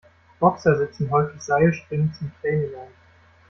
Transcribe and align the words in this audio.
Boxer 0.39 0.79
setzen 0.79 1.11
häufig 1.11 1.39
Seilspringen 1.43 2.11
zum 2.17 2.31
Training 2.41 2.73
ein. 2.73 2.89